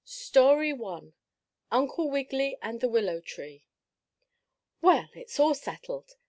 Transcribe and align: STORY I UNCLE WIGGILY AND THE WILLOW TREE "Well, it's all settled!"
STORY 0.03 0.73
I 0.73 1.01
UNCLE 1.71 2.09
WIGGILY 2.09 2.57
AND 2.63 2.81
THE 2.81 2.89
WILLOW 2.89 3.19
TREE 3.23 3.67
"Well, 4.81 5.09
it's 5.13 5.39
all 5.39 5.53
settled!" 5.53 6.13